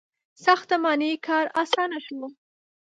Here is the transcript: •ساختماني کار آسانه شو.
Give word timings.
•ساختماني 0.45 1.11
کار 1.27 1.45
آسانه 1.63 1.99
شو. 2.05 2.21